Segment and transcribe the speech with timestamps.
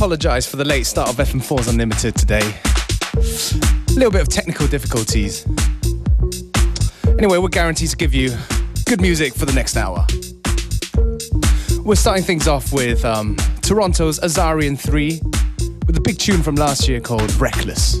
[0.00, 2.54] Apologise for the late start of FM4's Unlimited today.
[3.18, 5.46] A little bit of technical difficulties.
[7.18, 8.34] Anyway, we're guaranteed to give you
[8.86, 10.06] good music for the next hour.
[11.84, 15.20] We're starting things off with um, Toronto's Azari & III
[15.86, 18.00] with a big tune from last year called Reckless.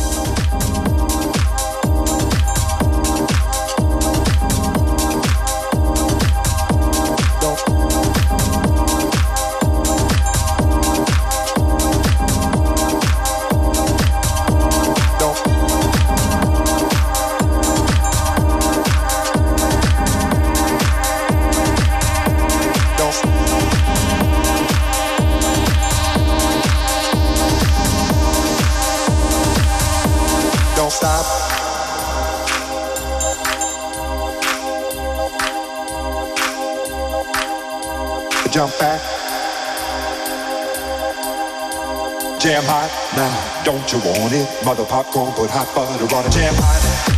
[43.93, 44.47] You want it?
[44.63, 46.31] Mother popcorn, put hot butter on it.
[46.31, 47.10] Jam hot.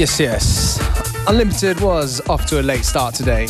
[0.00, 1.28] Yes, yes.
[1.28, 3.48] Unlimited was off to a late start today,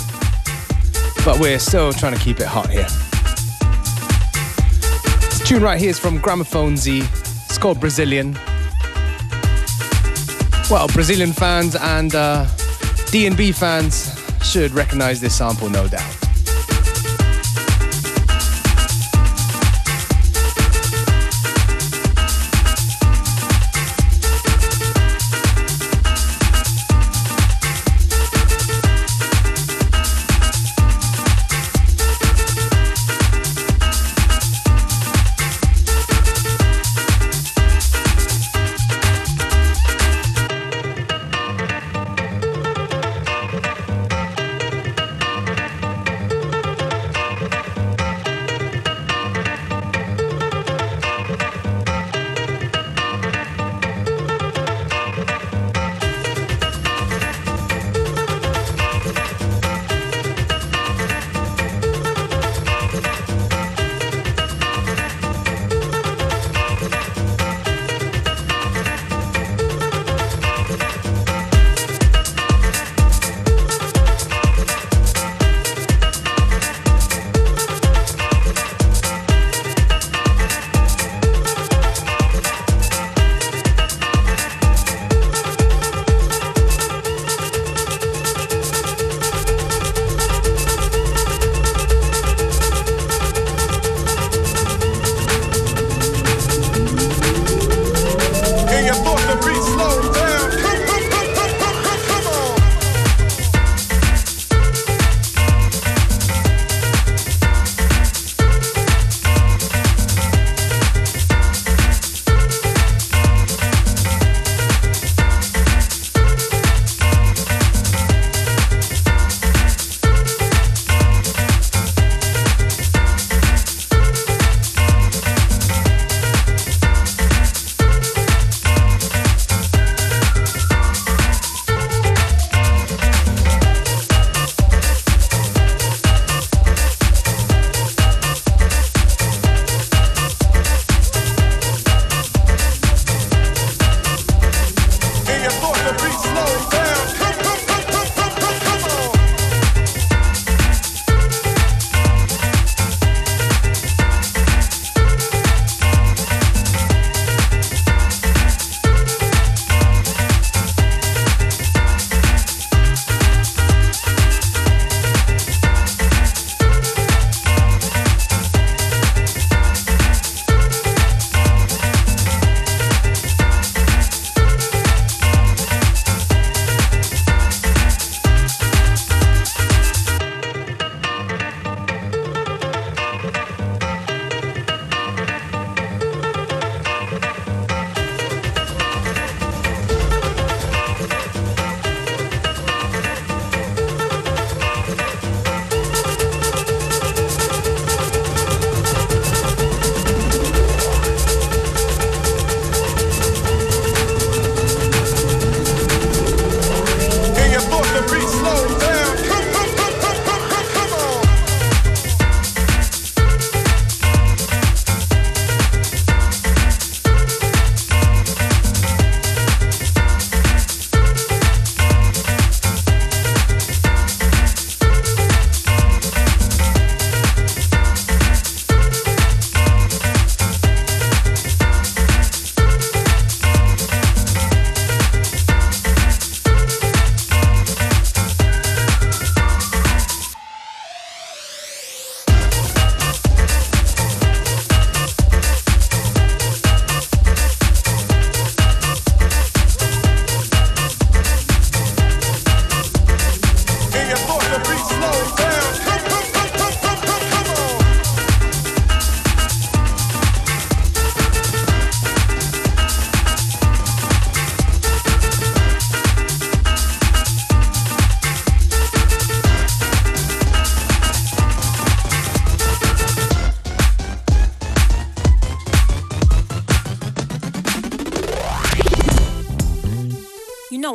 [1.24, 2.88] but we're still trying to keep it hot here.
[5.30, 7.04] This tune right here is from Gramophonedzie.
[7.44, 8.36] It's called Brazilian.
[10.68, 12.48] Well, Brazilian fans and uh,
[13.12, 16.19] D&B fans should recognize this sample, no doubt.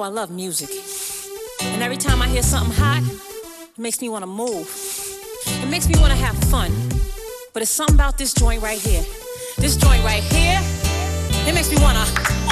[0.01, 0.69] I love music.
[1.62, 4.69] And every time I hear something hot, it makes me want to move.
[5.45, 6.71] It makes me want to have fun.
[7.53, 9.03] But it's something about this joint right here.
[9.58, 10.60] This joint right here,
[11.47, 12.44] it makes me want to.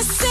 [0.00, 0.29] I said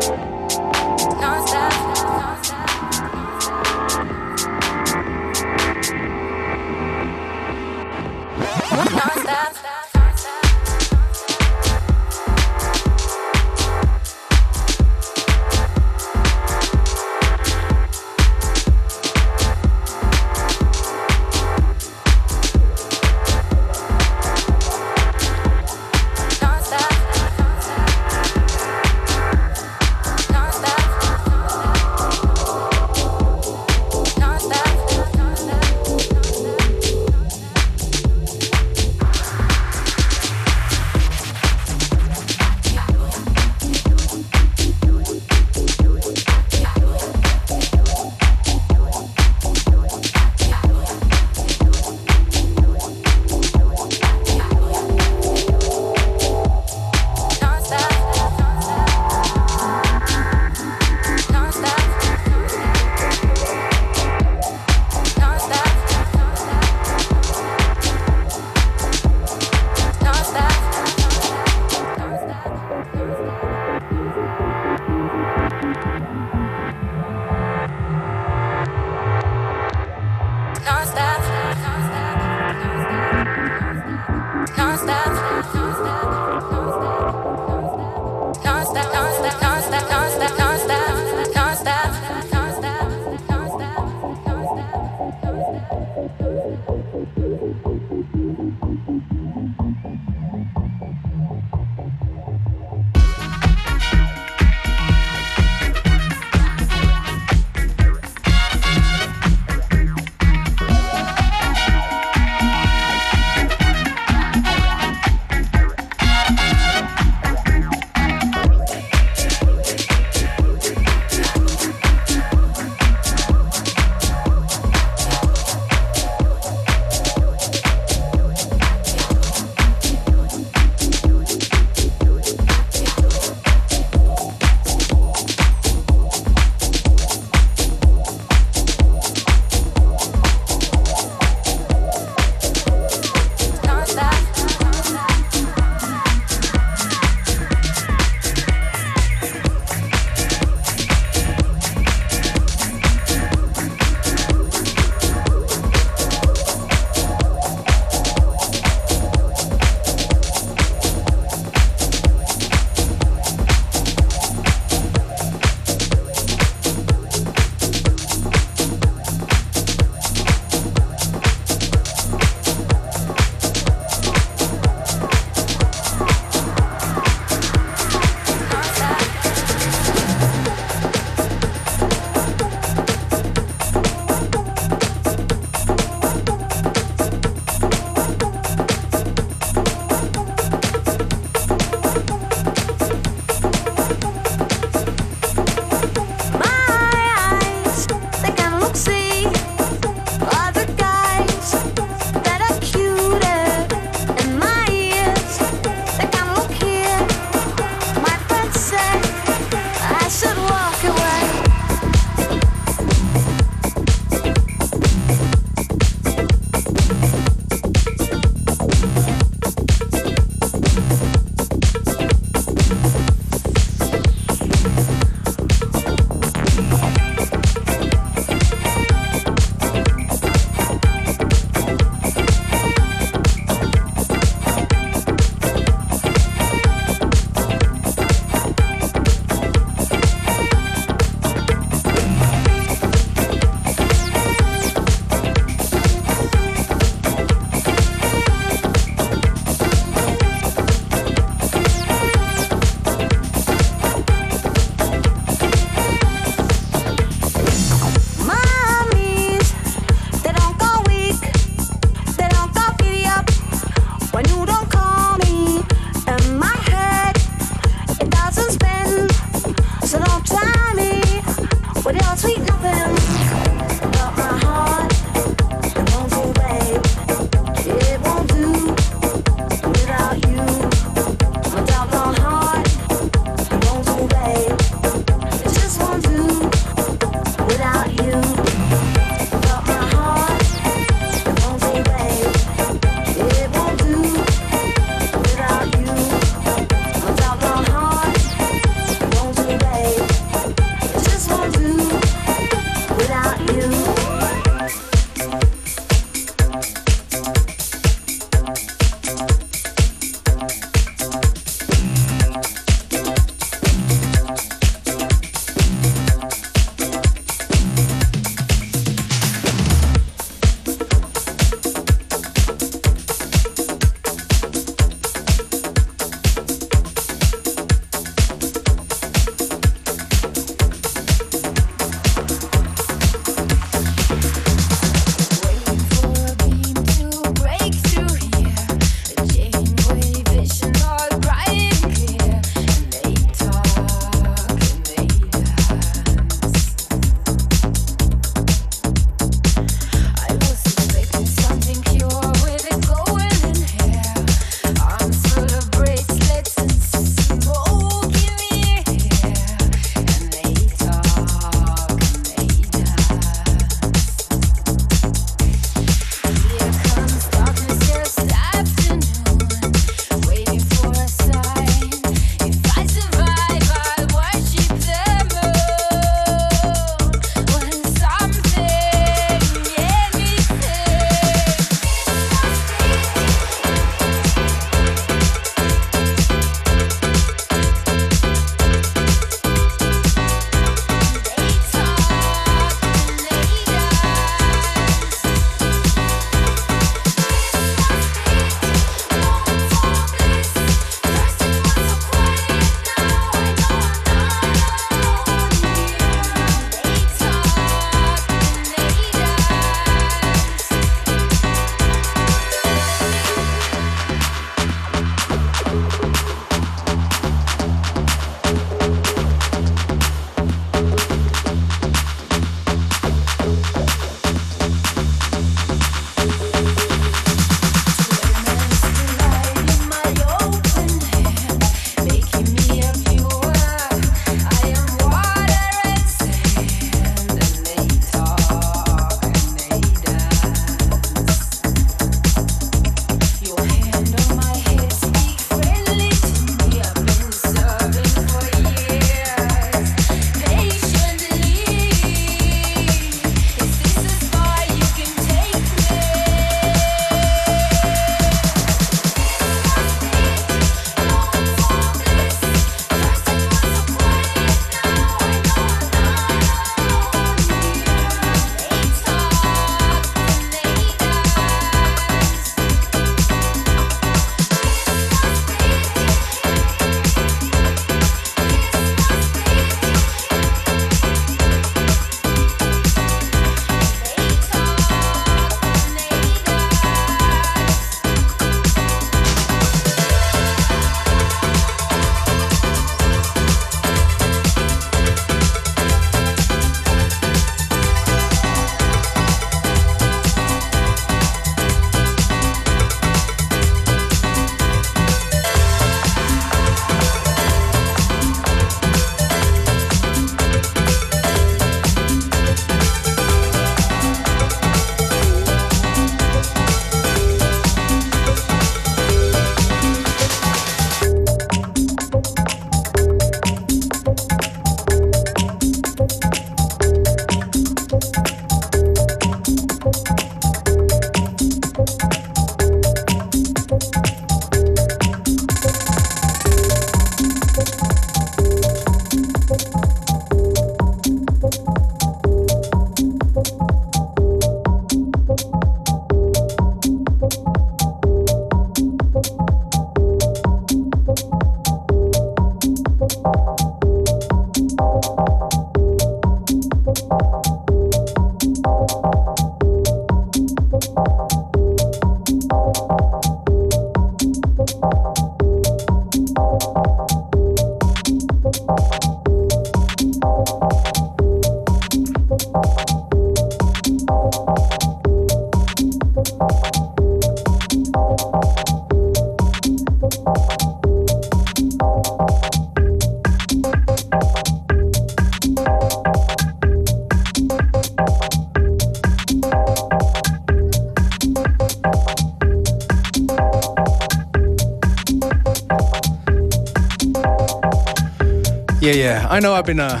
[599.34, 600.00] I know I've been uh,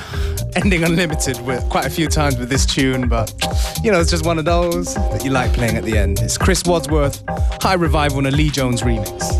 [0.54, 3.34] ending Unlimited with quite a few times with this tune, but
[3.82, 6.20] you know, it's just one of those that you like playing at the end.
[6.20, 7.24] It's Chris Wadsworth,
[7.60, 9.34] High Revival, and a Lee Jones remix.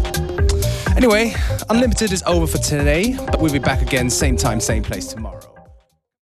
[0.96, 1.32] Anyway,
[1.70, 5.23] Unlimited is over for today, but we'll be back again, same time, same place tomorrow.